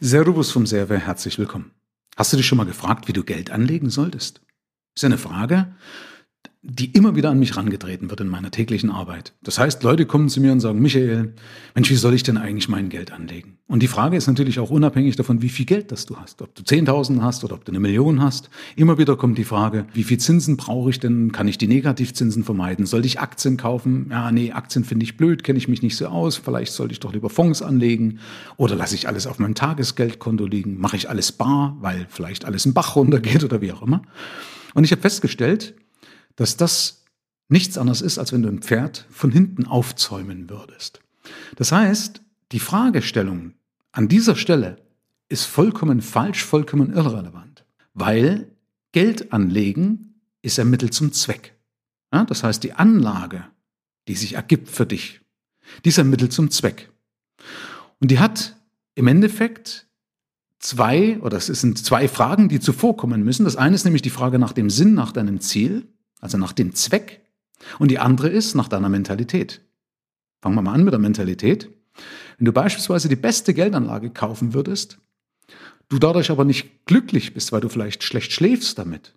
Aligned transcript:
Servus 0.00 0.50
vom 0.50 0.66
Server, 0.66 0.98
herzlich 0.98 1.38
willkommen. 1.38 1.72
Hast 2.16 2.32
du 2.32 2.36
dich 2.36 2.46
schon 2.46 2.58
mal 2.58 2.64
gefragt, 2.64 3.08
wie 3.08 3.12
du 3.12 3.24
Geld 3.24 3.50
anlegen 3.50 3.90
solltest? 3.90 4.40
Ist 4.94 5.04
eine 5.04 5.18
Frage, 5.18 5.74
die 6.64 6.92
immer 6.92 7.16
wieder 7.16 7.30
an 7.30 7.40
mich 7.40 7.56
rangetreten 7.56 8.08
wird 8.08 8.20
in 8.20 8.28
meiner 8.28 8.52
täglichen 8.52 8.88
Arbeit. 8.88 9.32
Das 9.42 9.58
heißt, 9.58 9.82
Leute 9.82 10.06
kommen 10.06 10.28
zu 10.28 10.40
mir 10.40 10.52
und 10.52 10.60
sagen, 10.60 10.80
Michael, 10.80 11.34
Mensch, 11.74 11.90
wie 11.90 11.96
soll 11.96 12.14
ich 12.14 12.22
denn 12.22 12.36
eigentlich 12.36 12.68
mein 12.68 12.88
Geld 12.88 13.10
anlegen? 13.10 13.58
Und 13.66 13.82
die 13.82 13.88
Frage 13.88 14.16
ist 14.16 14.28
natürlich 14.28 14.60
auch 14.60 14.70
unabhängig 14.70 15.16
davon, 15.16 15.42
wie 15.42 15.48
viel 15.48 15.66
Geld 15.66 15.90
das 15.90 16.06
du 16.06 16.18
hast. 16.18 16.40
Ob 16.40 16.54
du 16.54 16.62
10.000 16.62 17.20
hast 17.20 17.42
oder 17.42 17.54
ob 17.54 17.64
du 17.64 17.72
eine 17.72 17.80
Million 17.80 18.22
hast. 18.22 18.48
Immer 18.76 18.96
wieder 18.96 19.16
kommt 19.16 19.38
die 19.38 19.44
Frage, 19.44 19.86
wie 19.92 20.04
viel 20.04 20.18
Zinsen 20.18 20.56
brauche 20.56 20.90
ich 20.90 21.00
denn? 21.00 21.32
Kann 21.32 21.48
ich 21.48 21.58
die 21.58 21.66
Negativzinsen 21.66 22.44
vermeiden? 22.44 22.86
Sollte 22.86 23.08
ich 23.08 23.18
Aktien 23.18 23.56
kaufen? 23.56 24.06
Ja, 24.10 24.30
nee, 24.30 24.52
Aktien 24.52 24.84
finde 24.84 25.02
ich 25.02 25.16
blöd, 25.16 25.42
kenne 25.42 25.58
ich 25.58 25.66
mich 25.66 25.82
nicht 25.82 25.96
so 25.96 26.06
aus. 26.06 26.36
Vielleicht 26.36 26.72
sollte 26.72 26.92
ich 26.92 27.00
doch 27.00 27.12
lieber 27.12 27.28
Fonds 27.28 27.60
anlegen. 27.60 28.20
Oder 28.56 28.76
lasse 28.76 28.94
ich 28.94 29.08
alles 29.08 29.26
auf 29.26 29.40
meinem 29.40 29.56
Tagesgeldkonto 29.56 30.46
liegen? 30.46 30.78
Mache 30.78 30.94
ich 30.94 31.10
alles 31.10 31.32
bar, 31.32 31.76
weil 31.80 32.06
vielleicht 32.08 32.44
alles 32.44 32.66
im 32.66 32.72
Bach 32.72 32.94
runtergeht 32.94 33.42
oder 33.42 33.60
wie 33.60 33.72
auch 33.72 33.82
immer? 33.82 34.02
Und 34.74 34.84
ich 34.84 34.92
habe 34.92 35.02
festgestellt, 35.02 35.74
dass 36.36 36.56
das 36.56 37.04
nichts 37.48 37.76
anderes 37.78 38.00
ist, 38.00 38.18
als 38.18 38.32
wenn 38.32 38.42
du 38.42 38.48
ein 38.48 38.62
Pferd 38.62 39.06
von 39.10 39.30
hinten 39.30 39.66
aufzäumen 39.66 40.48
würdest. 40.48 41.00
Das 41.56 41.72
heißt, 41.72 42.22
die 42.52 42.60
Fragestellung 42.60 43.54
an 43.92 44.08
dieser 44.08 44.36
Stelle 44.36 44.76
ist 45.28 45.44
vollkommen 45.44 46.00
falsch, 46.00 46.44
vollkommen 46.44 46.92
irrelevant, 46.92 47.64
weil 47.94 48.50
Geld 48.92 49.32
anlegen 49.32 50.20
ist 50.42 50.58
ein 50.58 50.70
Mittel 50.70 50.90
zum 50.90 51.12
Zweck. 51.12 51.56
Ja, 52.12 52.24
das 52.24 52.42
heißt, 52.42 52.62
die 52.62 52.72
Anlage, 52.72 53.44
die 54.08 54.14
sich 54.14 54.34
ergibt 54.34 54.68
für 54.68 54.86
dich, 54.86 55.20
die 55.84 55.90
ist 55.90 55.98
ein 55.98 56.10
Mittel 56.10 56.28
zum 56.28 56.50
Zweck. 56.50 56.90
Und 58.00 58.10
die 58.10 58.18
hat 58.18 58.56
im 58.94 59.06
Endeffekt 59.06 59.86
zwei, 60.58 61.18
oder 61.20 61.38
es 61.38 61.46
sind 61.46 61.78
zwei 61.78 62.08
Fragen, 62.08 62.48
die 62.48 62.60
zuvorkommen 62.60 63.22
müssen. 63.22 63.44
Das 63.44 63.56
eine 63.56 63.74
ist 63.74 63.84
nämlich 63.84 64.02
die 64.02 64.10
Frage 64.10 64.38
nach 64.38 64.52
dem 64.52 64.70
Sinn, 64.70 64.94
nach 64.94 65.12
deinem 65.12 65.40
Ziel 65.40 65.86
also 66.22 66.38
nach 66.38 66.52
dem 66.52 66.74
Zweck. 66.74 67.20
Und 67.78 67.90
die 67.90 67.98
andere 67.98 68.28
ist 68.28 68.54
nach 68.54 68.68
deiner 68.68 68.88
Mentalität. 68.88 69.60
Fangen 70.40 70.54
wir 70.54 70.62
mal 70.62 70.72
an 70.72 70.84
mit 70.84 70.92
der 70.92 71.00
Mentalität. 71.00 71.68
Wenn 72.38 72.46
du 72.46 72.52
beispielsweise 72.52 73.10
die 73.10 73.16
beste 73.16 73.52
Geldanlage 73.52 74.10
kaufen 74.10 74.54
würdest, 74.54 74.98
du 75.90 75.98
dadurch 75.98 76.30
aber 76.30 76.44
nicht 76.44 76.86
glücklich 76.86 77.34
bist, 77.34 77.52
weil 77.52 77.60
du 77.60 77.68
vielleicht 77.68 78.02
schlecht 78.02 78.32
schläfst 78.32 78.78
damit, 78.78 79.14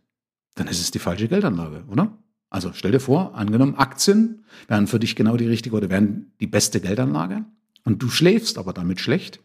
dann 0.56 0.68
ist 0.68 0.82
es 0.82 0.92
die 0.92 1.00
falsche 1.00 1.30
Geldanlage, 1.30 1.86
oder? 1.88 2.18
Also 2.50 2.72
stell 2.74 2.92
dir 2.92 3.00
vor, 3.00 3.36
angenommen, 3.36 3.76
Aktien 3.76 4.46
wären 4.68 4.88
für 4.88 5.00
dich 5.00 5.16
genau 5.16 5.38
die 5.38 5.48
richtige 5.48 5.76
oder 5.76 5.90
wären 5.90 6.32
die 6.40 6.48
beste 6.48 6.80
Geldanlage 6.80 7.46
und 7.84 8.02
du 8.02 8.10
schläfst 8.10 8.58
aber 8.58 8.74
damit 8.74 9.00
schlecht, 9.00 9.40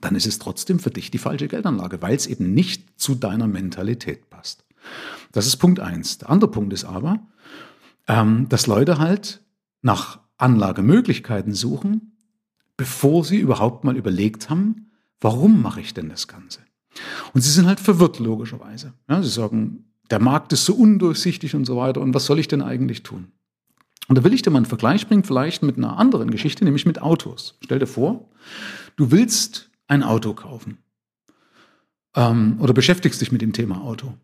dann 0.00 0.14
ist 0.14 0.26
es 0.26 0.38
trotzdem 0.38 0.78
für 0.78 0.90
dich 0.90 1.10
die 1.10 1.18
falsche 1.18 1.48
Geldanlage, 1.48 2.00
weil 2.02 2.14
es 2.14 2.26
eben 2.26 2.52
nicht 2.54 3.00
zu 3.00 3.14
deiner 3.14 3.48
Mentalität 3.48 4.30
passt. 4.30 4.64
Das 5.32 5.46
ist 5.46 5.56
Punkt 5.56 5.80
eins. 5.80 6.18
Der 6.18 6.30
andere 6.30 6.50
Punkt 6.50 6.72
ist 6.72 6.84
aber, 6.84 7.20
ähm, 8.08 8.48
dass 8.48 8.66
Leute 8.66 8.98
halt 8.98 9.42
nach 9.82 10.20
Anlagemöglichkeiten 10.36 11.52
suchen, 11.54 12.16
bevor 12.76 13.24
sie 13.24 13.38
überhaupt 13.38 13.84
mal 13.84 13.96
überlegt 13.96 14.50
haben, 14.50 14.90
warum 15.20 15.62
mache 15.62 15.80
ich 15.80 15.94
denn 15.94 16.08
das 16.08 16.28
Ganze? 16.28 16.60
Und 17.34 17.42
sie 17.42 17.50
sind 17.50 17.66
halt 17.66 17.78
verwirrt, 17.78 18.18
logischerweise. 18.18 18.94
Ja, 19.08 19.22
sie 19.22 19.28
sagen, 19.28 19.84
der 20.10 20.18
Markt 20.18 20.52
ist 20.52 20.64
so 20.64 20.74
undurchsichtig 20.74 21.54
und 21.54 21.64
so 21.64 21.76
weiter, 21.76 22.00
und 22.00 22.14
was 22.14 22.26
soll 22.26 22.38
ich 22.38 22.48
denn 22.48 22.62
eigentlich 22.62 23.02
tun? 23.02 23.32
Und 24.08 24.16
da 24.18 24.24
will 24.24 24.32
ich 24.32 24.42
dir 24.42 24.50
mal 24.50 24.58
einen 24.58 24.66
Vergleich 24.66 25.06
bringen, 25.06 25.22
vielleicht 25.22 25.62
mit 25.62 25.76
einer 25.76 25.96
anderen 25.98 26.30
Geschichte, 26.30 26.64
nämlich 26.64 26.84
mit 26.84 27.00
Autos. 27.00 27.56
Stell 27.62 27.78
dir 27.78 27.86
vor, 27.86 28.28
du 28.96 29.12
willst 29.12 29.70
ein 29.86 30.02
Auto 30.02 30.34
kaufen 30.34 30.78
ähm, 32.16 32.56
oder 32.60 32.74
beschäftigst 32.74 33.20
dich 33.20 33.30
mit 33.30 33.40
dem 33.40 33.52
Thema 33.52 33.82
Auto. 33.82 34.14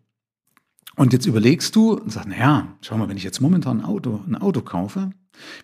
Und 0.97 1.13
jetzt 1.13 1.27
überlegst 1.27 1.75
du 1.75 1.93
und 1.93 2.11
sagst, 2.11 2.27
naja, 2.27 2.75
schau 2.81 2.97
mal, 2.97 3.07
wenn 3.07 3.17
ich 3.17 3.23
jetzt 3.23 3.39
momentan 3.39 3.79
ein 3.79 3.85
Auto, 3.85 4.19
ein 4.27 4.35
Auto 4.35 4.61
kaufe, 4.61 5.11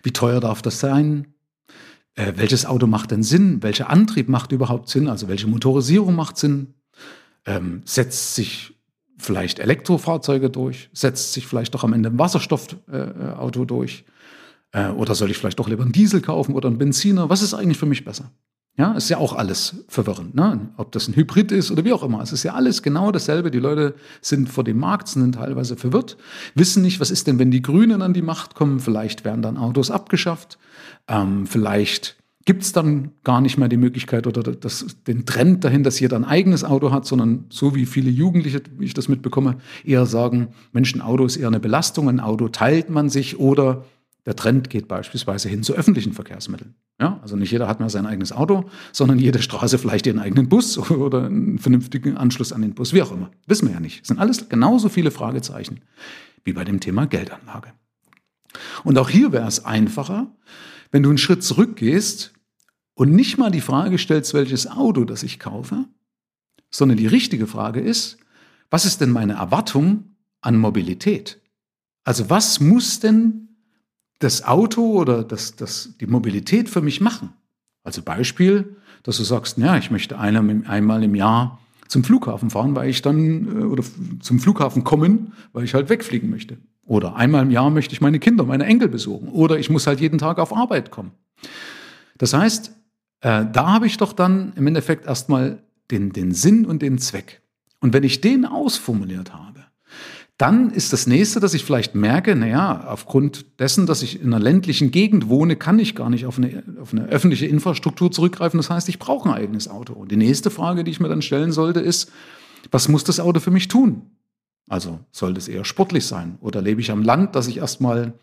wie 0.04 0.12
teuer 0.12 0.40
darf 0.40 0.62
das 0.62 0.78
sein? 0.78 1.34
Äh, 2.14 2.34
welches 2.36 2.64
Auto 2.64 2.86
macht 2.86 3.10
denn 3.10 3.24
Sinn? 3.24 3.60
Welcher 3.60 3.90
Antrieb 3.90 4.28
macht 4.28 4.52
überhaupt 4.52 4.88
Sinn? 4.88 5.08
Also 5.08 5.26
welche 5.26 5.48
Motorisierung 5.48 6.14
macht 6.14 6.38
Sinn? 6.38 6.74
Ähm, 7.46 7.82
setzt 7.84 8.36
sich 8.36 8.78
vielleicht 9.18 9.58
Elektrofahrzeuge 9.58 10.50
durch? 10.50 10.88
Setzt 10.92 11.32
sich 11.32 11.48
vielleicht 11.48 11.74
doch 11.74 11.82
am 11.82 11.92
Ende 11.92 12.10
ein 12.10 12.18
Wasserstoffauto 12.18 13.62
äh, 13.62 13.66
durch? 13.66 14.04
Äh, 14.70 14.90
oder 14.90 15.16
soll 15.16 15.32
ich 15.32 15.38
vielleicht 15.38 15.58
doch 15.58 15.68
lieber 15.68 15.82
einen 15.82 15.90
Diesel 15.90 16.20
kaufen 16.20 16.54
oder 16.54 16.68
einen 16.68 16.78
Benziner? 16.78 17.28
Was 17.28 17.42
ist 17.42 17.54
eigentlich 17.54 17.78
für 17.78 17.86
mich 17.86 18.04
besser? 18.04 18.30
Ja, 18.76 18.92
ist 18.94 19.08
ja 19.08 19.18
auch 19.18 19.34
alles 19.34 19.84
verwirrend, 19.86 20.34
ne? 20.34 20.68
Ob 20.76 20.90
das 20.90 21.06
ein 21.06 21.14
Hybrid 21.14 21.52
ist 21.52 21.70
oder 21.70 21.84
wie 21.84 21.92
auch 21.92 22.02
immer. 22.02 22.20
Es 22.20 22.32
ist 22.32 22.42
ja 22.42 22.54
alles 22.54 22.82
genau 22.82 23.12
dasselbe. 23.12 23.52
Die 23.52 23.60
Leute 23.60 23.94
sind 24.20 24.48
vor 24.48 24.64
dem 24.64 24.78
Markt, 24.78 25.06
sind 25.06 25.36
teilweise 25.36 25.76
verwirrt, 25.76 26.16
wissen 26.56 26.82
nicht, 26.82 26.98
was 26.98 27.12
ist 27.12 27.28
denn, 27.28 27.38
wenn 27.38 27.52
die 27.52 27.62
Grünen 27.62 28.02
an 28.02 28.14
die 28.14 28.22
Macht 28.22 28.56
kommen. 28.56 28.80
Vielleicht 28.80 29.24
werden 29.24 29.42
dann 29.42 29.58
Autos 29.58 29.92
abgeschafft. 29.92 30.58
Ähm, 31.06 31.46
vielleicht 31.46 32.16
gibt 32.44 32.64
es 32.64 32.72
dann 32.72 33.12
gar 33.22 33.40
nicht 33.40 33.58
mehr 33.58 33.68
die 33.68 33.76
Möglichkeit 33.76 34.26
oder 34.26 34.42
das, 34.42 34.86
den 35.06 35.24
Trend 35.24 35.62
dahin, 35.64 35.84
dass 35.84 36.00
jeder 36.00 36.16
ein 36.16 36.24
eigenes 36.24 36.64
Auto 36.64 36.90
hat, 36.90 37.06
sondern 37.06 37.46
so 37.50 37.76
wie 37.76 37.86
viele 37.86 38.10
Jugendliche, 38.10 38.60
wie 38.76 38.86
ich 38.86 38.94
das 38.94 39.08
mitbekomme, 39.08 39.58
eher 39.84 40.04
sagen, 40.04 40.48
Mensch, 40.72 40.94
ein 40.94 41.00
Auto 41.00 41.24
ist 41.24 41.36
eher 41.36 41.48
eine 41.48 41.60
Belastung, 41.60 42.08
ein 42.08 42.20
Auto 42.20 42.48
teilt 42.48 42.90
man 42.90 43.08
sich 43.08 43.38
oder 43.38 43.84
der 44.26 44.36
Trend 44.36 44.68
geht 44.68 44.88
beispielsweise 44.88 45.48
hin 45.48 45.62
zu 45.62 45.74
öffentlichen 45.74 46.12
Verkehrsmitteln. 46.12 46.74
Ja, 47.00 47.18
also 47.22 47.34
nicht 47.34 47.50
jeder 47.50 47.66
hat 47.66 47.80
mehr 47.80 47.90
sein 47.90 48.06
eigenes 48.06 48.30
Auto, 48.32 48.70
sondern 48.92 49.18
jede 49.18 49.42
Straße 49.42 49.78
vielleicht 49.78 50.06
ihren 50.06 50.20
eigenen 50.20 50.48
Bus 50.48 50.78
oder 50.90 51.24
einen 51.24 51.58
vernünftigen 51.58 52.16
Anschluss 52.16 52.52
an 52.52 52.62
den 52.62 52.74
Bus, 52.74 52.92
wie 52.92 53.02
auch 53.02 53.10
immer. 53.10 53.30
Wissen 53.46 53.66
wir 53.66 53.74
ja 53.74 53.80
nicht. 53.80 54.02
Das 54.02 54.08
sind 54.08 54.18
alles 54.18 54.48
genauso 54.48 54.88
viele 54.88 55.10
Fragezeichen 55.10 55.80
wie 56.44 56.52
bei 56.52 56.64
dem 56.64 56.78
Thema 56.78 57.06
Geldanlage. 57.06 57.72
Und 58.84 58.98
auch 58.98 59.08
hier 59.08 59.32
wäre 59.32 59.48
es 59.48 59.64
einfacher, 59.64 60.28
wenn 60.92 61.02
du 61.02 61.08
einen 61.08 61.18
Schritt 61.18 61.42
zurückgehst 61.42 62.32
und 62.94 63.12
nicht 63.12 63.38
mal 63.38 63.50
die 63.50 63.60
Frage 63.60 63.98
stellst, 63.98 64.34
welches 64.34 64.68
Auto 64.68 65.04
das 65.04 65.24
ich 65.24 65.40
kaufe, 65.40 65.86
sondern 66.70 66.98
die 66.98 67.08
richtige 67.08 67.48
Frage 67.48 67.80
ist, 67.80 68.18
was 68.70 68.84
ist 68.84 69.00
denn 69.00 69.10
meine 69.10 69.34
Erwartung 69.34 70.16
an 70.40 70.58
Mobilität? 70.58 71.40
Also 72.04 72.30
was 72.30 72.60
muss 72.60 73.00
denn 73.00 73.53
das 74.18 74.44
Auto 74.44 74.92
oder 74.92 75.24
das, 75.24 75.56
das, 75.56 75.94
die 76.00 76.06
Mobilität 76.06 76.68
für 76.68 76.80
mich 76.80 77.00
machen. 77.00 77.32
Also 77.82 78.02
Beispiel, 78.02 78.76
dass 79.02 79.18
du 79.18 79.24
sagst, 79.24 79.58
ja, 79.58 79.76
ich 79.76 79.90
möchte 79.90 80.18
einmal 80.18 81.02
im 81.02 81.14
Jahr 81.14 81.60
zum 81.88 82.02
Flughafen 82.02 82.50
fahren, 82.50 82.74
weil 82.74 82.88
ich 82.88 83.02
dann, 83.02 83.46
äh, 83.46 83.64
oder 83.64 83.84
zum 84.20 84.40
Flughafen 84.40 84.84
kommen, 84.84 85.32
weil 85.52 85.64
ich 85.64 85.74
halt 85.74 85.88
wegfliegen 85.90 86.30
möchte. 86.30 86.56
Oder 86.86 87.16
einmal 87.16 87.42
im 87.42 87.50
Jahr 87.50 87.70
möchte 87.70 87.94
ich 87.94 88.00
meine 88.00 88.18
Kinder, 88.18 88.44
meine 88.44 88.64
Enkel 88.64 88.88
besuchen. 88.88 89.28
Oder 89.28 89.58
ich 89.58 89.70
muss 89.70 89.86
halt 89.86 90.00
jeden 90.00 90.18
Tag 90.18 90.38
auf 90.38 90.54
Arbeit 90.54 90.90
kommen. 90.90 91.12
Das 92.18 92.34
heißt, 92.34 92.72
äh, 93.20 93.46
da 93.52 93.72
habe 93.72 93.86
ich 93.86 93.96
doch 93.96 94.12
dann 94.12 94.52
im 94.56 94.66
Endeffekt 94.66 95.06
erstmal 95.06 95.62
den, 95.90 96.12
den 96.12 96.32
Sinn 96.32 96.66
und 96.66 96.82
den 96.82 96.98
Zweck. 96.98 97.42
Und 97.80 97.92
wenn 97.92 98.02
ich 98.02 98.20
den 98.20 98.46
ausformuliert 98.46 99.34
habe, 99.34 99.43
dann 100.36 100.70
ist 100.70 100.92
das 100.92 101.06
nächste, 101.06 101.38
dass 101.38 101.54
ich 101.54 101.64
vielleicht 101.64 101.94
merke, 101.94 102.34
naja, 102.34 102.86
aufgrund 102.88 103.60
dessen, 103.60 103.86
dass 103.86 104.02
ich 104.02 104.20
in 104.20 104.34
einer 104.34 104.42
ländlichen 104.42 104.90
Gegend 104.90 105.28
wohne, 105.28 105.54
kann 105.54 105.78
ich 105.78 105.94
gar 105.94 106.10
nicht 106.10 106.26
auf 106.26 106.38
eine, 106.38 106.64
auf 106.80 106.92
eine 106.92 107.06
öffentliche 107.06 107.46
Infrastruktur 107.46 108.10
zurückgreifen. 108.10 108.58
Das 108.58 108.68
heißt, 108.68 108.88
ich 108.88 108.98
brauche 108.98 109.28
ein 109.28 109.34
eigenes 109.34 109.68
Auto. 109.68 109.92
Und 109.92 110.10
die 110.10 110.16
nächste 110.16 110.50
Frage, 110.50 110.82
die 110.82 110.90
ich 110.90 110.98
mir 110.98 111.08
dann 111.08 111.22
stellen 111.22 111.52
sollte, 111.52 111.80
ist, 111.80 112.10
was 112.72 112.88
muss 112.88 113.04
das 113.04 113.20
Auto 113.20 113.38
für 113.38 113.52
mich 113.52 113.68
tun? 113.68 114.10
Also 114.68 114.98
soll 115.12 115.34
das 115.34 115.46
eher 115.46 115.64
sportlich 115.64 116.06
sein? 116.06 116.38
Oder 116.40 116.62
lebe 116.62 116.80
ich 116.80 116.90
am 116.90 117.02
Land, 117.02 117.36
dass 117.36 117.46
ich 117.46 117.58
erstmal 117.58 118.14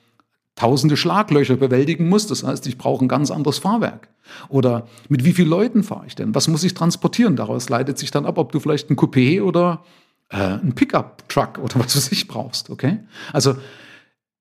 tausende 0.55 0.97
Schlaglöcher 0.97 1.55
bewältigen 1.55 2.09
muss? 2.09 2.27
Das 2.27 2.43
heißt, 2.43 2.67
ich 2.67 2.77
brauche 2.77 3.05
ein 3.05 3.07
ganz 3.07 3.31
anderes 3.31 3.59
Fahrwerk. 3.59 4.09
Oder 4.49 4.87
mit 5.07 5.23
wie 5.23 5.31
vielen 5.31 5.49
Leuten 5.49 5.83
fahre 5.83 6.07
ich 6.07 6.15
denn? 6.15 6.35
Was 6.35 6.49
muss 6.49 6.63
ich 6.65 6.73
transportieren? 6.73 7.37
Daraus 7.37 7.69
leitet 7.69 7.97
sich 7.99 8.11
dann 8.11 8.25
ab, 8.25 8.37
ob 8.37 8.51
du 8.51 8.59
vielleicht 8.59 8.89
ein 8.89 8.97
Coupé 8.97 9.41
oder 9.41 9.85
äh, 10.31 10.37
einen 10.37 10.73
Pickup-Truck 10.73 11.59
oder 11.59 11.79
was 11.79 11.93
du 11.93 11.99
sich 12.09 12.27
brauchst, 12.27 12.69
okay? 12.69 12.99
Also 13.33 13.55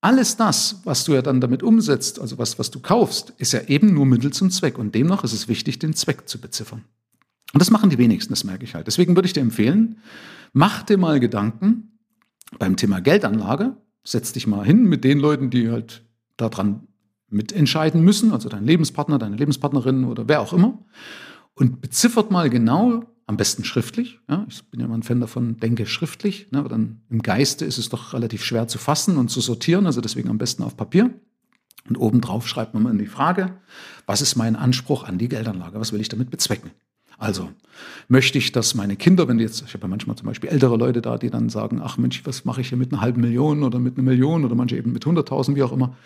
alles 0.01 0.37
das, 0.37 0.81
was 0.85 1.05
du 1.05 1.13
ja 1.13 1.21
dann 1.21 1.41
damit 1.41 1.63
umsetzt, 1.63 2.21
also 2.21 2.39
was, 2.39 2.59
was 2.59 2.71
du 2.71 2.81
kaufst, 2.81 3.35
ist 3.37 3.53
ja 3.53 3.61
eben 3.63 3.93
nur 3.93 4.07
Mittel 4.07 4.33
zum 4.33 4.51
Zweck. 4.51 4.79
Und 4.79 4.95
demnach 4.95 5.25
ist 5.25 5.35
es 5.35 5.47
wichtig, 5.47 5.79
den 5.79 5.93
Zweck 5.95 6.27
zu 6.27 6.41
beziffern. 6.41 6.85
Und 7.53 7.61
das 7.61 7.71
machen 7.71 7.91
die 7.91 7.99
wenigsten, 7.99 8.33
das 8.33 8.45
merke 8.45 8.65
ich 8.65 8.75
halt. 8.75 8.87
Deswegen 8.87 9.15
würde 9.15 9.27
ich 9.27 9.35
dir 9.35 9.41
empfehlen, 9.41 9.99
mach 10.53 10.85
dir 10.85 10.97
mal 10.97 11.21
Gedanken 11.21 11.99
beim 12.59 12.77
Thema 12.77 13.01
Geldanlage. 13.01 13.77
Setz 14.03 14.33
dich 14.33 14.47
mal 14.47 14.65
hin 14.65 14.85
mit 14.85 15.05
den 15.05 15.19
Leuten, 15.19 15.51
die 15.51 15.71
halt 15.71 16.03
daran 16.39 16.87
mitentscheiden 17.29 18.03
müssen, 18.03 18.33
also 18.33 18.49
dein 18.49 18.65
Lebenspartner, 18.65 19.19
deine 19.19 19.37
Lebenspartnerin 19.37 20.05
oder 20.05 20.29
wer 20.29 20.41
auch 20.41 20.55
immer. 20.55 20.79
Und 21.55 21.83
beziffert 21.83 22.31
mal 22.31 22.49
genau, 22.49 23.05
am 23.31 23.37
besten 23.37 23.65
schriftlich. 23.65 24.19
Ja, 24.29 24.45
ich 24.49 24.63
bin 24.65 24.81
ja 24.81 24.87
immer 24.87 24.99
ein 24.99 25.05
Fan 25.05 25.21
davon, 25.21 25.57
denke 25.59 25.87
schriftlich. 25.87 26.51
Ne, 26.51 26.59
aber 26.59 26.69
dann 26.69 27.01
im 27.11 27.23
Geiste 27.23 27.65
ist 27.65 27.79
es 27.79 27.89
doch 27.89 28.13
relativ 28.13 28.45
schwer 28.45 28.67
zu 28.67 28.77
fassen 28.77 29.17
und 29.17 29.31
zu 29.31 29.41
sortieren. 29.41 29.87
Also 29.87 30.01
deswegen 30.01 30.29
am 30.29 30.37
besten 30.37 30.65
auf 30.65 30.77
Papier. 30.77 31.15
Und 31.89 31.97
obendrauf 31.97 32.49
schreibt 32.49 32.75
man 32.75 32.83
mal 32.83 32.91
in 32.91 32.99
die 32.99 33.07
Frage, 33.07 33.55
was 34.05 34.21
ist 34.21 34.35
mein 34.35 34.57
Anspruch 34.57 35.05
an 35.05 35.17
die 35.17 35.29
Geldanlage? 35.29 35.79
Was 35.79 35.93
will 35.93 36.01
ich 36.01 36.09
damit 36.09 36.31
bezwecken? 36.31 36.73
Also 37.19 37.51
möchte 38.09 38.37
ich, 38.37 38.51
dass 38.51 38.75
meine 38.75 38.97
Kinder, 38.97 39.29
wenn 39.29 39.39
jetzt, 39.39 39.63
ich 39.65 39.75
habe 39.75 39.83
ja 39.83 39.89
manchmal 39.89 40.17
zum 40.17 40.27
Beispiel 40.27 40.51
ältere 40.51 40.77
Leute 40.77 41.01
da, 41.01 41.17
die 41.17 41.31
dann 41.31 41.51
sagen, 41.51 41.81
ach 41.81 41.99
Mensch, 41.99 42.27
was 42.27 42.45
mache 42.45 42.63
ich 42.63 42.71
hier 42.71 42.79
mit 42.79 42.93
einer 42.93 43.01
halben 43.01 43.21
Million 43.21 43.63
oder 43.63 43.79
mit 43.79 43.97
einer 43.97 44.05
Million 44.05 44.45
oder 44.45 44.57
manche 44.57 44.77
eben 44.77 44.93
mit 44.93 45.05
100.000, 45.05 45.55
wie 45.55 45.63
auch 45.63 45.73
immer. 45.73 45.97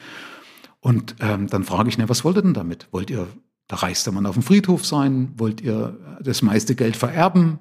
Und 0.80 1.16
ähm, 1.20 1.46
dann 1.46 1.64
frage 1.64 1.88
ich, 1.88 1.96
ne, 1.96 2.10
was 2.10 2.22
wollt 2.22 2.36
ihr 2.36 2.42
denn 2.42 2.52
damit? 2.52 2.88
Wollt 2.90 3.10
ihr 3.10 3.28
der 3.70 3.82
reichste 3.82 4.12
Mann 4.12 4.26
auf 4.26 4.34
dem 4.34 4.43
Friedhof 4.43 4.84
sein? 4.84 5.32
Wollt 5.37 5.61
ihr 5.61 5.99
das 6.20 6.43
meiste 6.43 6.75
Geld 6.75 6.96
vererben? 6.96 7.61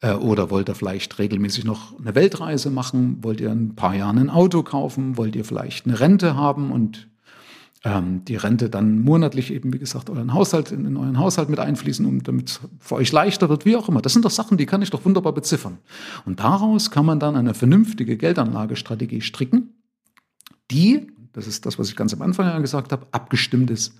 Äh, 0.00 0.14
oder 0.14 0.50
wollt 0.50 0.68
ihr 0.68 0.74
vielleicht 0.74 1.18
regelmäßig 1.18 1.64
noch 1.64 1.98
eine 1.98 2.14
Weltreise 2.14 2.70
machen? 2.70 3.22
Wollt 3.22 3.40
ihr 3.40 3.50
ein 3.50 3.74
paar 3.74 3.94
Jahren 3.94 4.18
ein 4.18 4.30
Auto 4.30 4.62
kaufen? 4.62 5.16
Wollt 5.16 5.36
ihr 5.36 5.44
vielleicht 5.44 5.86
eine 5.86 6.00
Rente 6.00 6.36
haben 6.36 6.72
und 6.72 7.08
ähm, 7.84 8.24
die 8.24 8.36
Rente 8.36 8.70
dann 8.70 9.00
monatlich 9.00 9.52
eben, 9.52 9.72
wie 9.72 9.78
gesagt, 9.78 10.08
euren 10.08 10.32
Haushalt, 10.32 10.70
in, 10.70 10.86
in 10.86 10.96
euren 10.96 11.18
Haushalt 11.18 11.48
mit 11.48 11.58
einfließen, 11.58 12.06
um 12.06 12.22
damit 12.22 12.50
es 12.50 12.60
für 12.78 12.96
euch 12.96 13.10
leichter 13.10 13.48
wird, 13.48 13.64
wie 13.64 13.76
auch 13.76 13.88
immer. 13.88 14.00
Das 14.00 14.12
sind 14.12 14.24
doch 14.24 14.30
Sachen, 14.30 14.56
die 14.56 14.66
kann 14.66 14.82
ich 14.82 14.90
doch 14.90 15.04
wunderbar 15.04 15.32
beziffern. 15.32 15.78
Und 16.24 16.40
daraus 16.40 16.90
kann 16.90 17.04
man 17.04 17.18
dann 17.18 17.36
eine 17.36 17.54
vernünftige 17.54 18.16
Geldanlagestrategie 18.16 19.20
stricken, 19.20 19.74
die, 20.70 21.08
das 21.32 21.46
ist 21.46 21.66
das, 21.66 21.78
was 21.78 21.88
ich 21.88 21.96
ganz 21.96 22.14
am 22.14 22.22
Anfang 22.22 22.62
gesagt 22.62 22.92
habe, 22.92 23.06
abgestimmt 23.10 23.70
ist 23.70 23.94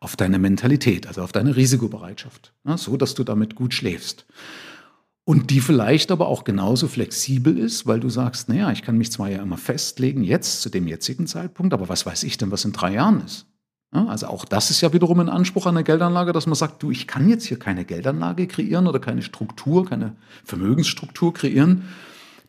auf 0.00 0.16
deine 0.16 0.38
Mentalität, 0.38 1.06
also 1.06 1.22
auf 1.22 1.32
deine 1.32 1.56
Risikobereitschaft, 1.56 2.52
ja, 2.66 2.76
so 2.76 2.96
dass 2.96 3.14
du 3.14 3.24
damit 3.24 3.54
gut 3.54 3.74
schläfst. 3.74 4.26
Und 5.24 5.50
die 5.50 5.60
vielleicht 5.60 6.10
aber 6.10 6.26
auch 6.26 6.44
genauso 6.44 6.88
flexibel 6.88 7.58
ist, 7.58 7.86
weil 7.86 8.00
du 8.00 8.08
sagst, 8.08 8.48
naja, 8.48 8.72
ich 8.72 8.82
kann 8.82 8.96
mich 8.96 9.12
zwar 9.12 9.28
ja 9.28 9.42
immer 9.42 9.58
festlegen, 9.58 10.22
jetzt 10.22 10.62
zu 10.62 10.70
dem 10.70 10.88
jetzigen 10.88 11.26
Zeitpunkt, 11.26 11.74
aber 11.74 11.90
was 11.90 12.06
weiß 12.06 12.22
ich 12.22 12.38
denn, 12.38 12.50
was 12.50 12.64
in 12.64 12.72
drei 12.72 12.94
Jahren 12.94 13.22
ist? 13.24 13.46
Ja, 13.94 14.06
also 14.06 14.26
auch 14.26 14.44
das 14.44 14.70
ist 14.70 14.80
ja 14.82 14.92
wiederum 14.92 15.20
ein 15.20 15.28
Anspruch 15.28 15.66
an 15.66 15.76
eine 15.76 15.84
Geldanlage, 15.84 16.32
dass 16.32 16.46
man 16.46 16.54
sagt, 16.54 16.82
du, 16.82 16.90
ich 16.90 17.06
kann 17.06 17.28
jetzt 17.28 17.46
hier 17.46 17.58
keine 17.58 17.84
Geldanlage 17.84 18.46
kreieren 18.46 18.86
oder 18.86 19.00
keine 19.00 19.22
Struktur, 19.22 19.86
keine 19.86 20.14
Vermögensstruktur 20.44 21.32
kreieren, 21.32 21.84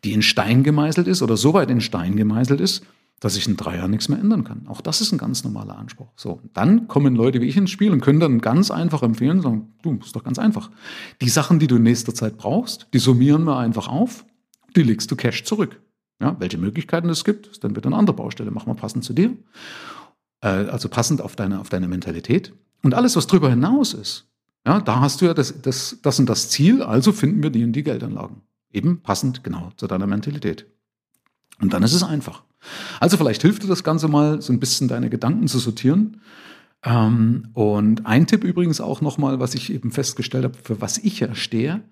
die 0.04 0.12
in 0.12 0.22
Stein 0.22 0.62
gemeißelt 0.62 1.06
ist 1.06 1.22
oder 1.22 1.36
so 1.36 1.54
weit 1.54 1.70
in 1.70 1.80
Stein 1.80 2.16
gemeißelt 2.16 2.60
ist, 2.60 2.84
dass 3.20 3.36
ich 3.36 3.46
in 3.46 3.56
drei 3.56 3.76
Jahren 3.76 3.90
nichts 3.90 4.08
mehr 4.08 4.18
ändern 4.18 4.44
kann. 4.44 4.66
Auch 4.66 4.80
das 4.80 5.02
ist 5.02 5.12
ein 5.12 5.18
ganz 5.18 5.44
normaler 5.44 5.78
Anspruch. 5.78 6.08
So, 6.16 6.40
dann 6.54 6.88
kommen 6.88 7.14
Leute 7.14 7.40
wie 7.40 7.46
ich 7.46 7.56
ins 7.56 7.70
Spiel 7.70 7.92
und 7.92 8.00
können 8.00 8.18
dann 8.18 8.40
ganz 8.40 8.70
einfach 8.70 9.02
empfehlen, 9.02 9.42
sagen, 9.42 9.74
du, 9.82 9.98
ist 10.02 10.16
doch 10.16 10.24
ganz 10.24 10.38
einfach. 10.38 10.70
Die 11.20 11.28
Sachen, 11.28 11.58
die 11.58 11.66
du 11.66 11.76
in 11.76 11.82
nächster 11.82 12.14
Zeit 12.14 12.38
brauchst, 12.38 12.88
die 12.94 12.98
summieren 12.98 13.44
wir 13.44 13.58
einfach 13.58 13.88
auf, 13.88 14.24
die 14.74 14.82
legst 14.82 15.10
du 15.10 15.16
Cash 15.16 15.44
zurück. 15.44 15.80
Ja, 16.20 16.36
welche 16.38 16.58
Möglichkeiten 16.58 17.08
es 17.08 17.24
gibt, 17.24 17.46
ist 17.46 17.62
dann 17.62 17.76
wieder 17.76 17.86
eine 17.86 17.96
andere 17.96 18.16
Baustelle. 18.16 18.50
Machen 18.50 18.68
wir 18.68 18.74
passend 18.74 19.04
zu 19.04 19.12
dir. 19.12 19.36
Äh, 20.40 20.48
also 20.48 20.88
passend 20.88 21.20
auf 21.20 21.36
deine, 21.36 21.60
auf 21.60 21.68
deine 21.68 21.88
Mentalität. 21.88 22.52
Und 22.82 22.94
alles, 22.94 23.16
was 23.16 23.26
darüber 23.26 23.50
hinaus 23.50 23.94
ist, 23.94 24.26
ja, 24.66 24.80
da 24.80 25.00
hast 25.00 25.20
du 25.20 25.26
ja 25.26 25.34
das, 25.34 25.60
das, 25.62 25.98
das 26.02 26.18
und 26.18 26.28
das 26.28 26.50
Ziel, 26.50 26.82
also 26.82 27.12
finden 27.12 27.42
wir 27.42 27.50
die 27.50 27.62
in 27.62 27.72
die 27.72 27.82
Geldanlagen. 27.82 28.42
Eben 28.72 29.00
passend 29.02 29.42
genau 29.42 29.72
zu 29.76 29.86
deiner 29.86 30.06
Mentalität. 30.06 30.66
Und 31.60 31.72
dann 31.72 31.82
ist 31.82 31.94
es 31.94 32.02
einfach. 32.02 32.44
Also 33.00 33.16
vielleicht 33.16 33.42
hilft 33.42 33.62
dir 33.62 33.68
das 33.68 33.84
Ganze 33.84 34.08
mal, 34.08 34.42
so 34.42 34.52
ein 34.52 34.60
bisschen 34.60 34.88
deine 34.88 35.10
Gedanken 35.10 35.48
zu 35.48 35.58
sortieren. 35.58 36.20
Ähm, 36.84 37.48
und 37.52 38.06
ein 38.06 38.26
Tipp 38.26 38.44
übrigens 38.44 38.80
auch 38.80 39.00
nochmal, 39.00 39.40
was 39.40 39.54
ich 39.54 39.72
eben 39.72 39.90
festgestellt 39.90 40.44
habe, 40.44 40.58
für 40.62 40.80
was 40.80 40.98
ich 40.98 41.20
ja 41.20 41.34
stehe, 41.34 41.82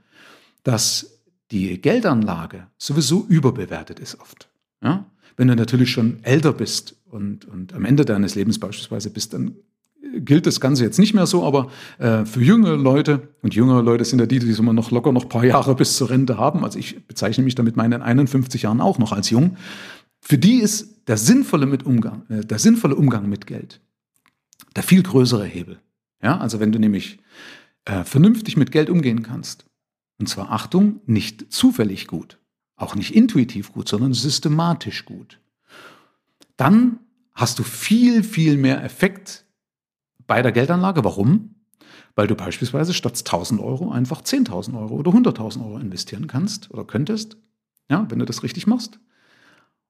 dass 0.62 1.18
die 1.50 1.80
Geldanlage 1.80 2.66
sowieso 2.78 3.24
überbewertet 3.28 4.00
ist 4.00 4.20
oft. 4.20 4.48
Ja? 4.82 5.06
Wenn 5.36 5.48
du 5.48 5.56
natürlich 5.56 5.90
schon 5.90 6.22
älter 6.22 6.52
bist 6.52 6.96
und, 7.06 7.46
und 7.46 7.72
am 7.72 7.84
Ende 7.84 8.04
deines 8.04 8.34
Lebens 8.34 8.58
beispielsweise 8.58 9.10
bist, 9.10 9.34
dann 9.34 9.56
gilt 10.20 10.46
das 10.46 10.60
Ganze 10.60 10.84
jetzt 10.84 10.98
nicht 10.98 11.14
mehr 11.14 11.26
so, 11.26 11.44
aber 11.44 11.70
äh, 11.98 12.24
für 12.24 12.42
junge 12.42 12.74
Leute, 12.74 13.28
und 13.42 13.54
jüngere 13.54 13.82
Leute 13.82 14.04
sind 14.04 14.18
ja 14.20 14.26
die, 14.26 14.38
die 14.38 14.50
immer 14.50 14.72
noch 14.72 14.90
locker 14.90 15.12
noch 15.12 15.24
ein 15.24 15.28
paar 15.28 15.44
Jahre 15.44 15.74
bis 15.74 15.96
zur 15.96 16.10
Rente 16.10 16.38
haben, 16.38 16.64
also 16.64 16.78
ich 16.78 17.06
bezeichne 17.06 17.44
mich 17.44 17.54
damit 17.54 17.76
meinen 17.76 18.02
51 18.02 18.62
Jahren 18.62 18.80
auch 18.80 18.98
noch 18.98 19.12
als 19.12 19.30
jung, 19.30 19.56
für 20.20 20.38
die 20.38 20.60
ist 20.60 21.08
der 21.08 21.16
sinnvolle, 21.16 21.66
mit 21.66 21.84
Umgang, 21.84 22.26
äh, 22.28 22.44
der 22.44 22.58
sinnvolle 22.58 22.96
Umgang 22.96 23.28
mit 23.28 23.46
Geld 23.46 23.80
der 24.76 24.82
viel 24.82 25.02
größere 25.02 25.44
Hebel. 25.44 25.80
Ja, 26.22 26.38
also 26.38 26.60
wenn 26.60 26.72
du 26.72 26.78
nämlich 26.78 27.18
äh, 27.84 28.04
vernünftig 28.04 28.56
mit 28.56 28.72
Geld 28.72 28.90
umgehen 28.90 29.22
kannst, 29.22 29.66
und 30.18 30.28
zwar 30.28 30.50
Achtung, 30.52 31.00
nicht 31.06 31.52
zufällig 31.52 32.06
gut, 32.06 32.38
auch 32.76 32.94
nicht 32.94 33.14
intuitiv 33.14 33.72
gut, 33.72 33.88
sondern 33.88 34.14
systematisch 34.14 35.04
gut, 35.04 35.40
dann 36.56 36.98
hast 37.34 37.58
du 37.58 37.62
viel, 37.62 38.24
viel 38.24 38.56
mehr 38.56 38.82
Effekt 38.84 39.44
bei 40.26 40.42
der 40.42 40.52
Geldanlage. 40.52 41.04
Warum? 41.04 41.54
Weil 42.16 42.26
du 42.26 42.34
beispielsweise 42.34 42.94
statt 42.94 43.18
1000 43.18 43.60
Euro 43.60 43.92
einfach 43.92 44.22
10.000 44.22 44.76
Euro 44.76 44.96
oder 44.96 45.12
100.000 45.12 45.64
Euro 45.64 45.78
investieren 45.78 46.26
kannst 46.26 46.70
oder 46.72 46.84
könntest, 46.84 47.36
ja, 47.88 48.06
wenn 48.10 48.18
du 48.18 48.24
das 48.24 48.42
richtig 48.42 48.66
machst. 48.66 48.98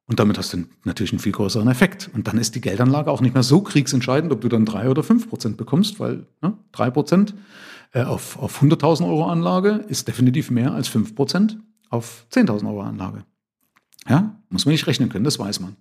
Und 0.08 0.18
damit 0.18 0.38
hast 0.38 0.54
du 0.54 0.64
natürlich 0.84 1.12
einen 1.12 1.20
viel 1.20 1.32
größeren 1.32 1.68
Effekt. 1.68 2.10
Und 2.14 2.26
dann 2.26 2.38
ist 2.38 2.54
die 2.54 2.62
Geldanlage 2.62 3.10
auch 3.10 3.20
nicht 3.20 3.34
mehr 3.34 3.42
so 3.42 3.60
kriegsentscheidend, 3.60 4.32
ob 4.32 4.40
du 4.40 4.48
dann 4.48 4.64
drei 4.64 4.88
oder 4.88 5.02
fünf 5.02 5.28
Prozent 5.28 5.58
bekommst, 5.58 6.00
weil 6.00 6.26
ne, 6.40 6.54
drei 6.72 6.90
Prozent 6.90 7.34
äh, 7.92 8.02
auf, 8.02 8.38
auf 8.38 8.62
100.000 8.62 9.06
Euro 9.06 9.26
Anlage 9.26 9.84
ist 9.88 10.08
definitiv 10.08 10.50
mehr 10.50 10.72
als 10.72 10.88
fünf 10.88 11.14
Prozent 11.14 11.58
auf 11.90 12.26
10.000 12.32 12.66
Euro 12.66 12.80
Anlage. 12.80 13.24
Ja, 14.08 14.34
muss 14.48 14.64
man 14.64 14.72
nicht 14.72 14.86
rechnen 14.86 15.10
können, 15.10 15.24
das 15.24 15.38
weiß 15.38 15.60
man. 15.60 15.76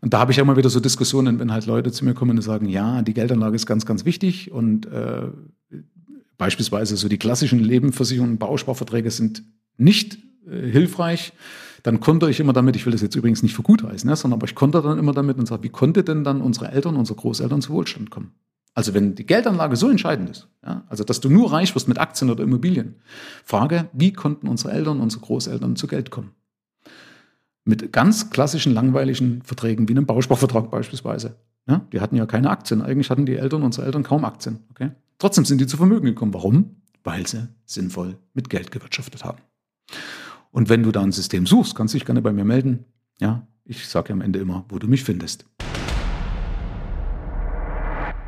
Und 0.00 0.14
da 0.14 0.18
habe 0.18 0.30
ich 0.30 0.38
ja 0.38 0.42
immer 0.42 0.56
wieder 0.56 0.70
so 0.70 0.80
Diskussionen, 0.80 1.38
wenn 1.38 1.52
halt 1.52 1.66
Leute 1.66 1.92
zu 1.92 2.06
mir 2.06 2.14
kommen 2.14 2.36
und 2.36 2.42
sagen, 2.42 2.68
ja, 2.68 3.02
die 3.02 3.14
Geldanlage 3.14 3.56
ist 3.56 3.66
ganz, 3.66 3.84
ganz 3.84 4.06
wichtig 4.06 4.50
und 4.50 4.86
äh, 4.86 5.28
beispielsweise 6.38 6.96
so 6.96 7.08
die 7.08 7.18
klassischen 7.18 7.58
Lebensversicherungen, 7.58 8.38
Bausparverträge 8.38 9.10
sind 9.10 9.42
nicht 9.76 10.18
äh, 10.46 10.70
hilfreich 10.70 11.32
dann 11.86 12.00
konnte 12.00 12.28
ich 12.28 12.40
immer 12.40 12.52
damit, 12.52 12.74
ich 12.74 12.84
will 12.84 12.90
das 12.90 13.00
jetzt 13.00 13.14
übrigens 13.14 13.44
nicht 13.44 13.54
für 13.54 13.62
ne, 13.62 14.16
sondern 14.16 14.32
aber 14.32 14.48
ich 14.48 14.56
konnte 14.56 14.82
dann 14.82 14.98
immer 14.98 15.12
damit 15.12 15.38
und 15.38 15.46
sage, 15.46 15.62
wie 15.62 15.68
konnte 15.68 16.02
denn 16.02 16.24
dann 16.24 16.40
unsere 16.40 16.72
Eltern, 16.72 16.96
unsere 16.96 17.16
Großeltern 17.16 17.62
zu 17.62 17.72
Wohlstand 17.72 18.10
kommen? 18.10 18.32
Also 18.74 18.92
wenn 18.92 19.14
die 19.14 19.24
Geldanlage 19.24 19.76
so 19.76 19.88
entscheidend 19.88 20.30
ist, 20.30 20.48
ja, 20.64 20.82
also 20.88 21.04
dass 21.04 21.20
du 21.20 21.30
nur 21.30 21.52
reich 21.52 21.76
wirst 21.76 21.86
mit 21.86 21.98
Aktien 21.98 22.28
oder 22.28 22.42
Immobilien, 22.42 22.96
Frage, 23.44 23.88
wie 23.92 24.12
konnten 24.12 24.48
unsere 24.48 24.72
Eltern, 24.72 24.98
unsere 25.00 25.22
Großeltern 25.22 25.76
zu 25.76 25.86
Geld 25.86 26.10
kommen? 26.10 26.32
Mit 27.64 27.92
ganz 27.92 28.30
klassischen, 28.30 28.74
langweiligen 28.74 29.42
Verträgen, 29.42 29.88
wie 29.88 29.92
einem 29.92 30.06
Bausparvertrag 30.06 30.72
beispielsweise. 30.72 31.36
Ja, 31.68 31.86
die 31.92 32.00
hatten 32.00 32.16
ja 32.16 32.26
keine 32.26 32.50
Aktien. 32.50 32.82
Eigentlich 32.82 33.10
hatten 33.10 33.26
die 33.26 33.36
Eltern, 33.36 33.62
unsere 33.62 33.86
Eltern 33.86 34.02
kaum 34.02 34.24
Aktien. 34.24 34.58
Okay? 34.70 34.90
Trotzdem 35.18 35.44
sind 35.44 35.60
die 35.60 35.68
zu 35.68 35.76
Vermögen 35.76 36.06
gekommen. 36.06 36.34
Warum? 36.34 36.82
Weil 37.04 37.28
sie 37.28 37.46
sinnvoll 37.64 38.18
mit 38.34 38.50
Geld 38.50 38.72
gewirtschaftet 38.72 39.24
haben. 39.24 39.38
Und 40.56 40.68
wenn 40.70 40.82
du 40.82 40.90
da 40.90 41.02
ein 41.02 41.12
System 41.12 41.44
suchst, 41.44 41.74
kannst 41.74 41.92
du 41.92 41.98
dich 41.98 42.06
gerne 42.06 42.22
bei 42.22 42.32
mir 42.32 42.46
melden. 42.46 42.86
Ja, 43.20 43.46
ich 43.66 43.86
sage 43.86 44.14
am 44.14 44.22
Ende 44.22 44.38
immer, 44.38 44.64
wo 44.70 44.78
du 44.78 44.88
mich 44.88 45.04
findest. 45.04 45.44